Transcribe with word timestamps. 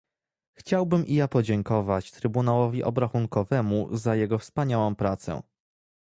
Chciałbym 0.53 1.05
i 1.05 1.13
ja 1.15 1.27
podziękować 1.27 2.11
Trybunałowi 2.11 2.83
Obrachunkowemu 2.83 3.95
za 3.97 4.15
jego 4.15 4.37
wspaniałą 4.39 4.95
pracę 4.95 5.41